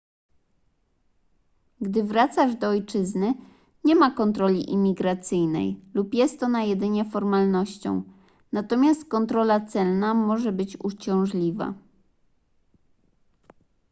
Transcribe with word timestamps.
gdy 1.81 2.03
wracasz 2.03 2.55
do 2.55 2.67
ojczyzny 2.69 3.33
nie 3.83 3.95
ma 3.95 4.11
kontroli 4.11 4.69
imigracyjnej 4.71 5.81
lub 5.93 6.13
jest 6.13 6.43
ona 6.43 6.63
jedynie 6.63 7.05
formalnością 7.05 8.03
natomiast 8.51 9.05
kontrola 9.09 9.65
celna 9.65 10.13
może 10.13 10.51
być 10.51 10.77
uciążliwa 10.83 11.73